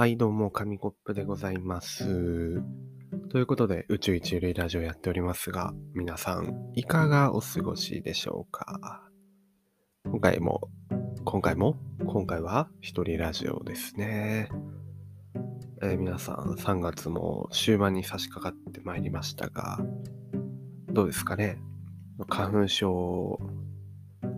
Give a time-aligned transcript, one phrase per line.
[0.00, 2.62] はい、どうも、紙コップでございます。
[3.28, 9.02] ということで、宇宙一ゆるいラジオやっておりますが、皆さん、いかがお過ごしでしょうか？
[10.06, 10.62] 今回も、
[11.26, 11.76] 今回も、
[12.06, 14.48] 今回は一人ラジオですね。
[15.82, 19.80] えー皆さん、3月も終盤に差し掛かってまいりましたが、
[20.88, 21.58] どうですかね？
[22.26, 23.38] 花粉症、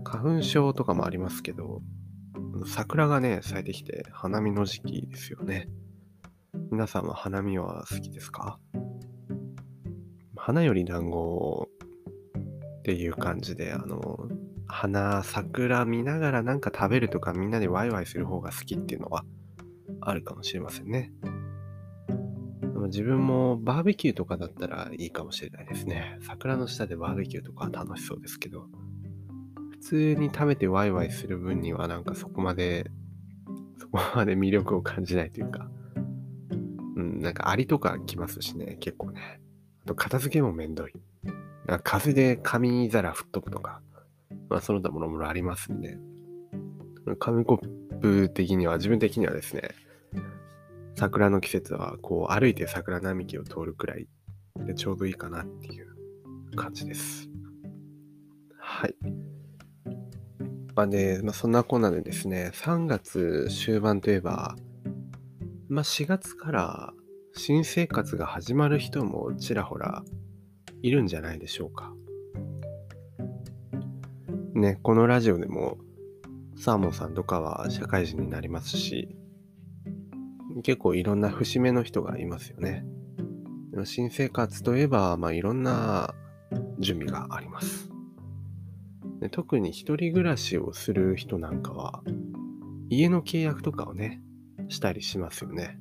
[0.02, 1.83] 花粉症とかもありますけど、
[2.66, 5.69] 桜がね、咲いてきて花見の時期ですよね。
[6.71, 8.59] 皆さんは花見は好きですか？
[10.37, 11.69] 花より団子
[12.79, 14.29] っていう感じで、あの、
[14.66, 19.24] 花、桜見ながらなんか食べるとかみんなでワイワイする方が好きっていうのは
[20.01, 21.13] あるかもしれませんね。
[22.87, 26.19] 自分もバーベキューとかだったらいいかもしれないですね。
[26.23, 28.66] 桜の下でバーベキューとかは楽しそうですけど。
[29.82, 32.88] 普通に食べてワイワイする分にはなんかそこまで、
[33.79, 35.68] そこまで魅力を感じないというか、
[36.96, 39.40] うん、なんかアリとか来ますしね、結構ね。
[39.84, 40.92] あと片付けもめんどい。
[41.66, 43.82] なんか風で紙皿吹っ飛ぶとか、
[44.48, 45.98] まあその他もろもろありますんで、
[47.18, 49.70] 紙コップ的には、自分的にはですね、
[50.95, 54.07] 桜の季節はこう歩いて桜並木を通るくらい
[54.59, 55.88] でちょうどいいかなっていう
[56.54, 57.29] 感じです。
[58.60, 59.21] はい。
[60.74, 64.56] まあで、まあ、そんなこんなでですね、3月終盤といえば、
[65.69, 66.92] まあ4月から
[67.34, 70.04] 新生活が始まる人もちらほら
[70.82, 71.92] いるんじゃないでしょうか。
[74.54, 75.78] ね、このラジオでも
[76.56, 79.16] サーモンさんとかは社会人になりますし、
[80.62, 82.84] 結構いろんな節目の人がいますよね。
[83.84, 86.14] 新生活といえば、まあいろんな
[86.78, 87.81] 準備があります。
[89.22, 92.03] で特に一人暮らしをする人なんかは、
[92.91, 94.20] 家の契約とかをね、
[94.69, 95.78] したりしますよね。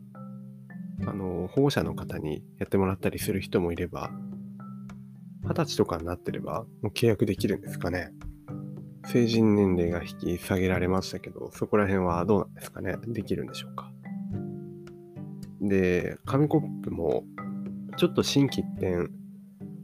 [1.07, 4.11] あの、保護者の方にやってもらったりする人もいれば、
[5.43, 8.11] 二十歳とかになってれば、もう契約できるんですかね。
[9.07, 12.97] 成人年齢が引き下げられましたけど、そこら辺はどうなんですかね。
[13.07, 13.91] できるんでしょうか。
[15.61, 17.23] で、紙コップも、
[17.97, 18.97] ちょっと心機一転、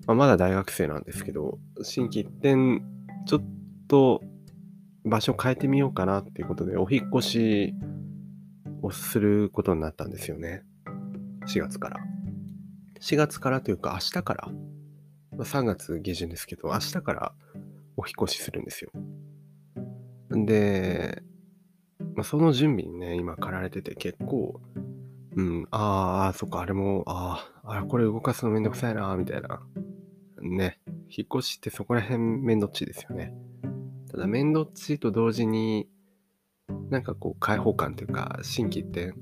[0.06, 2.84] まあ、まだ大学生なんですけど、心機一転、
[3.28, 3.42] ちょっ
[3.90, 4.22] と
[5.04, 7.74] 場所変えてみようかなっていうことで、お引越し
[8.82, 10.64] をすることになったんですよね。
[11.46, 11.98] 4月から。
[13.02, 14.50] 4月からというか、明日から、
[15.38, 17.34] ま、3月下旬ですけど、明日から
[17.98, 18.92] お引越しするんですよ。
[20.32, 21.22] で、
[22.16, 24.62] まあ、その準備にね、今駆られてて結構、
[25.36, 29.62] うん、ああ、そっか、あれも、ああ、これ動かすのめんどくさいな、みたいな。
[30.42, 30.77] ね、
[31.10, 33.34] 引っ越しってそこら辺めんどっちですよね。
[34.12, 35.90] ただ、めんどっちと同時に、
[36.90, 39.14] なんかこう、開放感というか、新規って、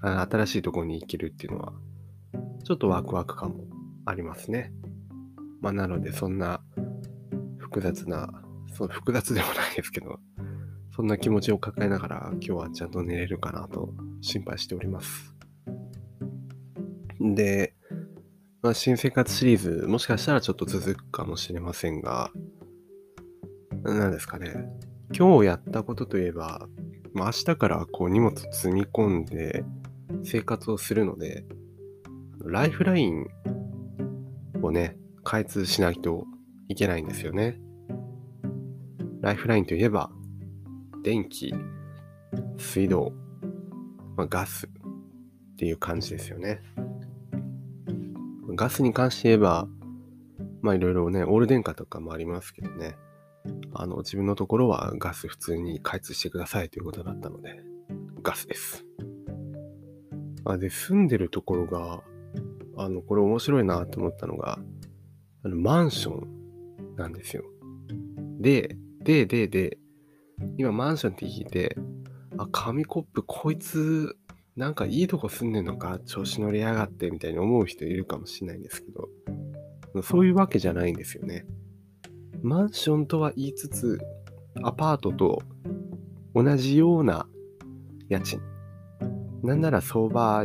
[0.00, 1.72] あ新しいところに行けるっていうのは、
[2.64, 3.64] ちょっとワクワク感も
[4.04, 4.72] ありますね。
[5.60, 6.60] まあ、なので、そんな
[7.58, 8.42] 複雑な、
[8.74, 10.18] そう複雑でもないですけど、
[10.94, 15.34] そんな気持ちを抱えながら今日はちゃんと寝れるかなと心配しております。
[17.18, 17.74] で、
[18.62, 22.30] まあ、新生活シリーズ、もしかしたらちょっと続くかもしれませんが、
[23.82, 24.68] 何ですかね。
[25.12, 26.68] 今日やったことといえば、
[27.12, 29.64] まあ、明日からこう荷物積み込んで
[30.22, 31.44] 生活をするので、
[32.44, 33.26] ライフライン
[34.62, 36.24] をね、開通しないと
[36.68, 37.58] いけないんですよね。
[39.22, 40.08] ライフラインといえば、
[41.02, 41.52] 電気、
[42.58, 43.12] 水道、
[44.16, 44.70] まあ、ガスっ
[45.56, 46.62] ていう感じですよね。
[48.54, 49.68] ガスに関して言えば、
[50.60, 52.96] まあいろいろね、オール電化とかもありますけどね。
[53.74, 57.62] あの、自分のところはガス普通に開通してくださいということだったので、
[58.22, 58.84] ガスです。
[60.44, 62.02] あで、住んでるところが、
[62.76, 64.58] あの、これ面白いなと思ったのが、
[65.44, 67.44] あの、マンションなんですよ。
[68.40, 69.78] で、で、で、で、
[70.56, 71.76] 今マンションって聞いて、
[72.38, 74.16] あ、紙コップこいつ、
[74.56, 75.98] なんかいいとこ住んでんのか？
[76.04, 81.46] 調子乗りやがってみたいに思う人いるかもしれないんですけど、そういうわけじゃないんですよね。
[82.42, 83.98] マンションとは言いつつ、
[84.62, 85.42] アパートと
[86.34, 87.26] 同じような
[88.08, 88.40] 家賃。
[89.42, 90.44] なんなら相場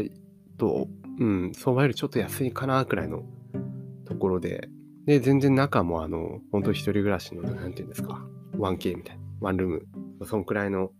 [0.57, 0.87] と、
[1.19, 3.23] うん、相場よりちょっと安いかなくらいの
[4.05, 4.69] ところで、
[5.05, 9.85] で、全然中もあの、本当一人暮らしの、なんていうんですか、1K みたいな、ワンルーム、
[10.25, 10.91] そんくらいの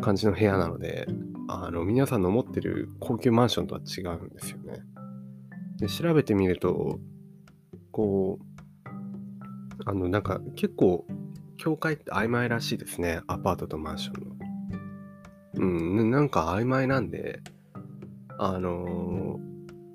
[0.00, 1.06] 感じの部屋なので、
[1.48, 4.82] あの、皆さんの持ってる高級マンションとは違うんですよね。
[5.78, 6.98] で、調べてみると、
[7.92, 8.46] こう、
[9.84, 11.06] あの、なんか結構、
[11.56, 13.20] 境界って曖昧らしいですね。
[13.26, 14.36] アパートとマンションの。
[15.58, 17.40] うん、なんか曖昧なんで、
[18.38, 19.40] あの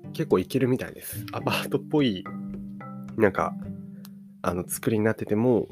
[0.04, 1.24] ー、結構いけるみたいです。
[1.32, 2.24] アパートっぽい、
[3.16, 3.54] なんか、
[4.42, 5.68] あの、作りになってても、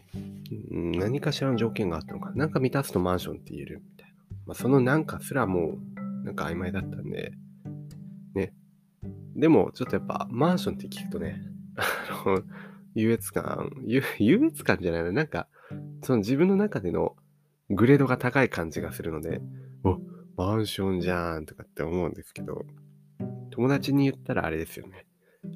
[0.71, 2.31] 何かしらの条件があったのか。
[2.35, 4.10] なんか満たすとマンションって言えるみたい。
[4.47, 5.79] まあ、そのなんかすらも
[6.23, 7.33] う、なんか曖昧だったんで、
[8.35, 8.53] ね。
[9.35, 11.41] でも、ちょっとやっぱ、マンションって聞くとね、
[11.77, 11.85] あ
[12.27, 12.43] の、
[12.95, 15.49] 優越感、優越感じゃないの、なんか、
[16.03, 17.17] その自分の中での
[17.71, 19.41] グレードが高い感じがするので、
[19.85, 19.99] お、
[20.37, 22.65] マンションじゃんとかって思うんですけど、
[23.51, 25.07] 友達に言ったらあれですよね。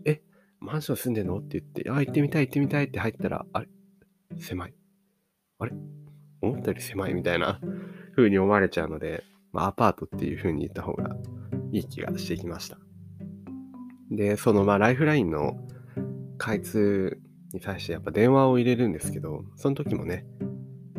[0.04, 0.22] え、
[0.60, 1.38] マンション住んでんの？
[1.38, 3.68] って言って、あ、行ってみたい行ってみたいって入ったら、あれ？
[4.38, 4.74] 狭い。
[5.58, 5.72] あれ？
[6.40, 7.60] 思ったより狭いみたいな
[8.16, 11.16] 風に思われちゃうので、まあ、アパートっていう風に言った方が
[11.72, 12.78] いい気がしてきました。
[14.10, 15.56] で、そのまあライフラインの
[16.38, 17.18] 開通
[17.52, 20.26] に対してやっぱ電話を入れるんですけど、その時もね、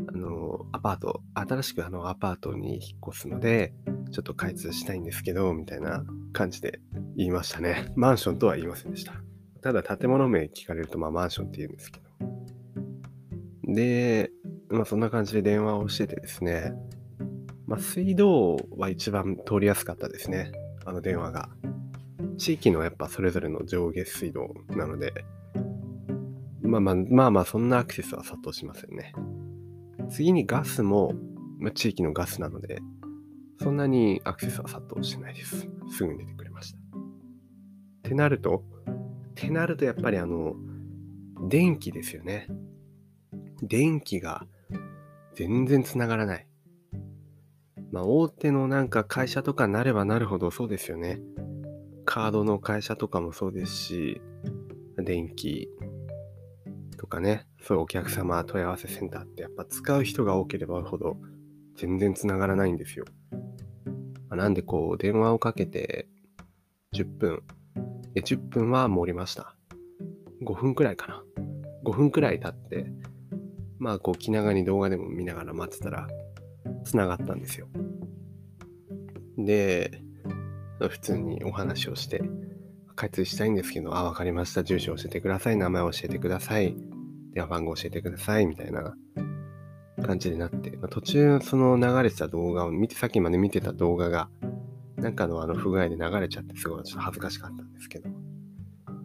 [0.08, 3.74] あの、アパート、新しくあのアパートに引っ越すので、
[4.12, 6.04] ちょっと開通したいんですけど、みたいな
[6.34, 6.80] 感じで
[7.16, 7.92] 言いましたね。
[7.96, 9.14] マンションとは言いませんでした。
[9.62, 13.74] ただ建物名聞かれるとまあマンションって言うんですけど。
[13.74, 14.32] で、
[14.70, 16.74] まあそんな感じで電話をしててですね、
[17.68, 20.52] まあ水道は一番通りやすかったですね。
[20.86, 21.50] あの電話が。
[22.38, 25.14] 地域のやっぱそれぞれの上下水道なので、
[26.62, 29.14] まあまあまあまあそんなアクセスは殺到しませんね。
[30.10, 31.14] 次にガスも、
[31.60, 32.80] まあ、地域のガスなので、
[33.62, 35.68] そんなにアクセスは殺到してないです。
[35.90, 36.78] すぐに出てくれました。
[36.78, 36.82] っ
[38.04, 38.64] てなると、
[39.32, 40.56] ってなるとやっぱりあの、
[41.48, 42.48] 電気ですよね。
[43.62, 44.46] 電気が
[45.36, 46.48] 全然つながらない。
[47.96, 51.22] まあ大手のなんか会社とかなればなるほどそうですよね。
[52.04, 54.22] カードの会社とかもそうですし、
[54.98, 55.70] 電気
[56.98, 61.16] とかね、そういうお客様問い合わせセンターってやっぱ使う人が多ければほど
[61.78, 63.06] 全然つながらないんですよ。
[64.28, 66.10] まあ、なんでこう電話をかけて
[66.94, 67.44] 10分、
[68.14, 69.56] え10分は盛りました。
[70.44, 71.24] 5分くらいかな。
[71.86, 72.92] 5分くらい経って、
[73.80, 76.10] まあこう気長に動画でも見ながら待ってたら
[76.84, 77.70] つながったんですよ。
[79.38, 80.02] で、
[80.80, 82.22] 普通にお話をして、
[82.96, 84.64] 開通したいんですけど、あ、わかりました。
[84.64, 85.58] 住所教えてください。
[85.58, 86.76] 名前教えてください。
[87.34, 88.46] 電話番号教えてください。
[88.46, 88.96] みたいな
[90.06, 94.30] 感じになって、まあ、途中その流れてた動画を見て、さっきまで見てた動画が、
[94.96, 98.10] なんかのあの不具合で流れちゃって、すごいちょっと恥ずかしかったんですけど、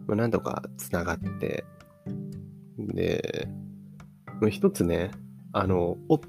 [0.07, 1.65] まあ、なんとか繋がって、
[2.77, 3.47] で、
[4.49, 5.11] 一つね、
[5.51, 6.19] あの、お、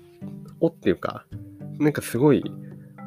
[0.60, 1.24] おっていうか、
[1.78, 2.42] なんかすごい、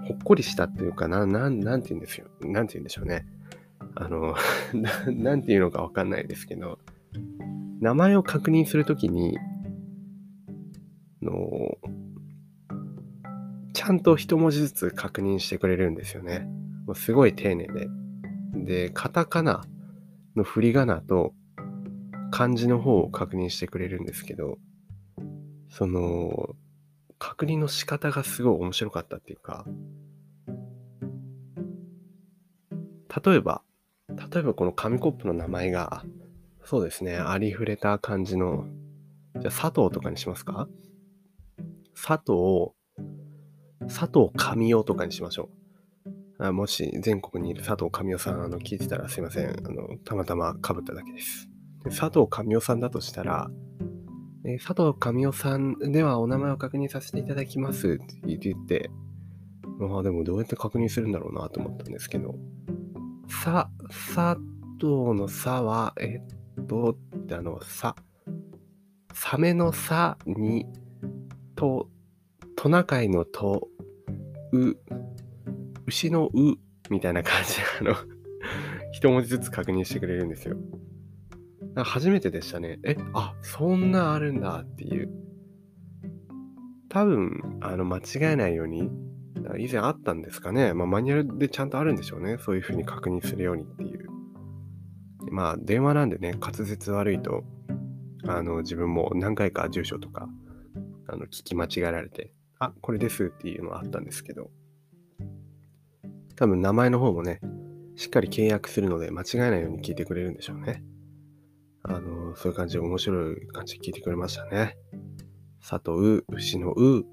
[0.07, 2.27] ほっこりしたっていうかな、なん、なんて言うんですよ。
[2.41, 3.25] なんて言うんでしょうね。
[3.95, 4.35] あの、
[5.11, 6.79] なんて言うのかわかんないですけど、
[7.79, 9.37] 名前を確認するときに、
[11.21, 11.77] の、
[13.73, 16.47] ちゃんと一文字ずつ確認してくれるんですよね。
[16.85, 17.87] もうすごい丁寧で。
[18.53, 19.65] で、カタカナ
[20.35, 21.33] の振り仮名と
[22.31, 24.57] 漢字の方を確認してくれるんですけど、
[25.69, 26.55] その、
[27.17, 29.65] 確認の仕方がすごい面白かったっていうか、
[33.23, 33.61] 例えば、
[34.09, 36.03] 例えばこの紙コップの名前が、
[36.63, 38.65] そうですね、ありふれた感じの、
[39.39, 40.67] じゃあ佐藤とかにしますか？
[41.95, 42.73] 佐藤、
[43.87, 45.49] 佐藤神代とかにしましょ
[46.39, 46.45] う。
[46.45, 49.49] あもし全国にいる佐藤神代さん、あの、聞いてたらすいません。
[49.49, 51.47] あの、たまたま被っただけです。
[51.83, 53.49] で佐藤神代さんだとしたら、
[54.43, 58.89] え佐藤神代さんではお名前を確認させていただきますって言って、
[59.79, 62.35] まあでもどうやって確認するんだろうなと思ったんですけど、
[63.27, 64.37] さ、佐
[64.79, 66.21] 藤のさは、え
[66.61, 67.95] っと、ってあの、さ、
[69.13, 70.65] サメのさに、
[71.55, 71.89] と、
[72.55, 73.67] トナカイのと、
[74.51, 74.75] う、
[75.87, 76.31] 牛のう、
[76.89, 77.95] みたいな感じで、あの
[78.91, 80.55] 一文字ずつ確認してくれるんですよ。
[81.83, 82.79] 初めてでしたね。
[82.85, 85.09] え、あ、そんなあるんだっていう。
[86.87, 88.89] 多分、あの、間違えないように、
[89.57, 90.73] 以前あったんですかね。
[90.73, 92.37] まあ、マニュアルでちゃんとあるんでしょうね。
[92.39, 94.09] そういうふうに確認するようにっていう。
[95.31, 97.43] まあ、電話なんでね、滑舌悪いと、
[98.27, 100.27] あの、自分も何回か住所とか、
[101.07, 104.49] あの、聞き間違えられて、あ、これですっていうのはあったんですけど、
[106.35, 107.39] 多分名前の方もね、
[107.95, 110.83] しっかり契約するので間違えないように聞いてくれるんでしょうね。
[111.83, 114.77] あの、そういう感じで面白い感じで聞いてくれましたね。
[115.67, 117.05] 佐藤、牛のう、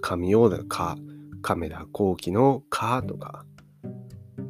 [0.00, 0.96] 神尾だか、
[1.42, 3.44] 亀田後期のかとか、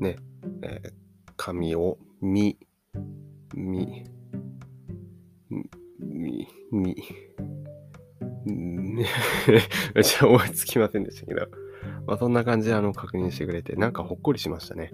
[0.00, 0.16] ね、
[0.62, 0.92] えー、
[1.36, 2.58] 神尾、み、
[3.54, 4.04] み、
[6.00, 6.96] み、み、
[9.94, 11.46] めっちゃ思いつきませんでしたけど、
[12.06, 14.92] まあ、そんな感じであの確認してくれて、なんかほっこりしましたね。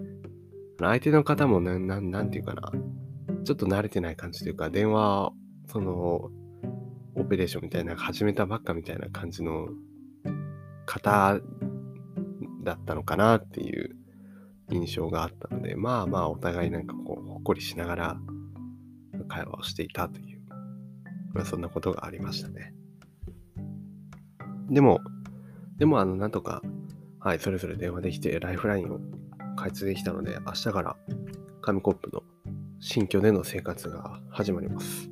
[0.79, 2.71] 相手の方もな、ななんていうかな、
[3.43, 5.31] ちょっと慣れてない感じというか、電話、
[5.67, 6.29] その、
[7.15, 9.69] オペレーションみたいな、始めたばっかみたいな感じの
[10.85, 11.39] 方
[12.67, 13.95] だったのかなっていう
[14.69, 18.19] 印象があったので、まあまあお互いなんかこう、ほっこりしながら
[19.29, 20.41] 会話をしていたという、
[21.33, 22.73] まあそんなことがありましたね。
[24.69, 24.99] でも、
[25.77, 26.61] でもあの、なんとか、
[27.19, 28.99] はい、それぞれ電話できて、ライフラインを
[29.55, 30.97] 開通できたので、明日から
[31.61, 32.21] 紙コップの
[32.79, 35.09] 新居での生活が始まります。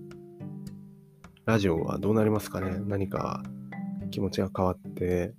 [1.46, 2.80] ラジオはどうなりますかね？
[2.86, 3.44] 何か
[4.12, 5.34] 気持ちが変わって、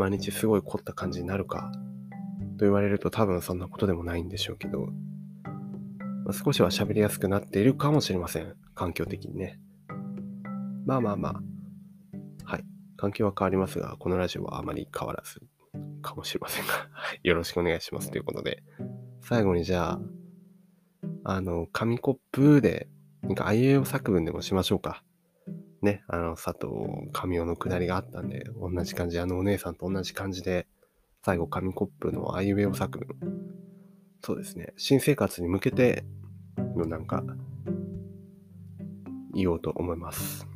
[0.00, 1.70] 毎日すごい凝った感じになるか
[2.58, 4.86] と言われると多分そんなことでもないんでしょうけど、
[6.24, 8.54] まあ、少しは喋りやすくなっているかもしれません。
[8.74, 9.60] 環境的にね。
[10.86, 11.40] まあまあまあ。
[12.44, 12.64] はい。
[12.96, 15.42] 環境は変わりますが、このラジオはあまり変わらず
[16.00, 16.72] かもしれませんが、
[17.22, 18.10] よろしくお願いします。
[18.10, 18.62] ということで、
[19.20, 20.00] 最後にじゃあ、
[21.24, 22.88] あの、紙コップで、
[23.22, 25.02] なんか IA 作文でもしましょうか。
[25.82, 30.66] ね、あの、佐藤神代のくだりがあったんで、同じ感じ、あのお姉さんと同じ感じで、
[31.24, 33.16] 最後、紙コップのアイウェイ作文。
[34.22, 36.04] そうですね、新生活に向けて
[36.76, 37.24] のなんか、
[39.34, 40.46] 言おうと思います。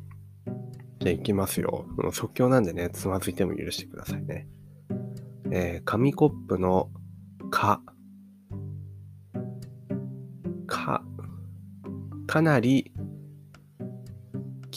[0.99, 1.85] じゃあ行きますよ。
[2.11, 4.47] 即興なんでね、つまずいても許してくださいね。
[5.51, 6.89] えー、紙コップの
[7.49, 7.81] か、
[10.67, 11.03] か、
[12.27, 12.91] かなり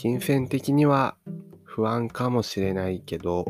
[0.01, 1.17] 金銭的には
[1.65, 3.45] 不安かもしれないけど、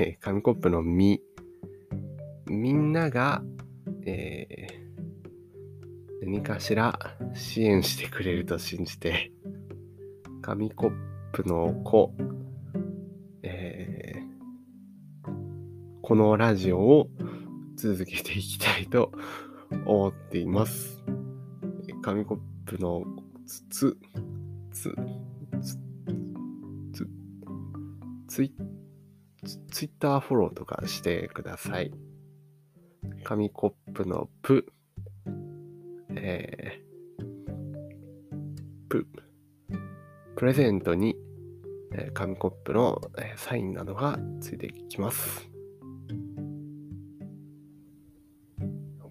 [0.00, 1.22] えー、紙コップのみ、
[2.46, 3.44] みんなが、
[4.04, 6.98] えー、何かしら
[7.32, 9.30] 支援してくれると信じて、
[10.40, 10.92] 紙コッ
[11.30, 12.12] プの子、
[13.44, 15.30] えー、
[16.02, 17.08] このラジオを
[17.76, 19.12] 続けていきたいと
[19.86, 21.04] 思っています。
[22.02, 23.04] 紙コップの
[23.46, 23.98] つつ、ツ、
[24.72, 24.94] ツ、
[26.92, 27.08] ツ、
[28.28, 28.54] ツイ
[29.70, 31.92] ツイッターフォローとかしてください。
[33.24, 34.66] 紙コップのプ、
[36.14, 39.06] えー、プ、
[40.36, 41.16] プレゼントに、
[41.94, 45.48] えー、紙コップの、えー、サインなどがついてきます。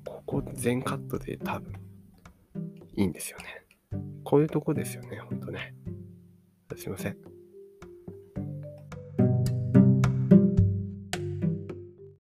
[0.06, 1.74] ここ全カットで多分
[2.96, 3.61] いいんですよね。
[4.32, 5.74] こういうとこですよね、ほんとね。
[6.78, 7.18] すいません。